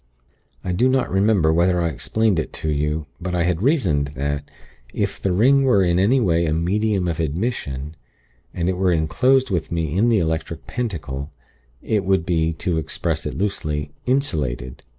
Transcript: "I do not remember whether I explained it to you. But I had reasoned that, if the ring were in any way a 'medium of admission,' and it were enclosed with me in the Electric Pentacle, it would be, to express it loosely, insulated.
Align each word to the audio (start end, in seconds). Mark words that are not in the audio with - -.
"I 0.63 0.71
do 0.71 0.89
not 0.89 1.11
remember 1.11 1.53
whether 1.53 1.79
I 1.79 1.89
explained 1.89 2.39
it 2.39 2.51
to 2.53 2.71
you. 2.71 3.05
But 3.21 3.35
I 3.35 3.43
had 3.43 3.61
reasoned 3.61 4.13
that, 4.15 4.49
if 4.91 5.19
the 5.19 5.31
ring 5.31 5.61
were 5.63 5.83
in 5.83 5.99
any 5.99 6.19
way 6.19 6.47
a 6.47 6.53
'medium 6.53 7.07
of 7.07 7.19
admission,' 7.19 7.95
and 8.51 8.67
it 8.67 8.77
were 8.77 8.91
enclosed 8.91 9.51
with 9.51 9.71
me 9.71 9.95
in 9.95 10.09
the 10.09 10.17
Electric 10.17 10.65
Pentacle, 10.65 11.31
it 11.83 12.03
would 12.03 12.25
be, 12.25 12.51
to 12.53 12.79
express 12.79 13.27
it 13.27 13.35
loosely, 13.37 13.91
insulated. 14.07 14.81